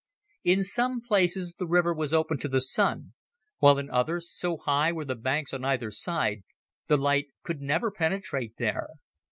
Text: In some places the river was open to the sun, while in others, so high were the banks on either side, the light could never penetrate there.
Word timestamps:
In 0.43 0.63
some 0.63 0.99
places 0.99 1.53
the 1.59 1.67
river 1.67 1.93
was 1.93 2.11
open 2.11 2.39
to 2.39 2.47
the 2.47 2.59
sun, 2.59 3.13
while 3.59 3.77
in 3.77 3.87
others, 3.91 4.35
so 4.35 4.57
high 4.57 4.91
were 4.91 5.05
the 5.05 5.13
banks 5.13 5.53
on 5.53 5.63
either 5.63 5.91
side, 5.91 6.41
the 6.87 6.97
light 6.97 7.27
could 7.43 7.61
never 7.61 7.91
penetrate 7.91 8.55
there. 8.57 8.87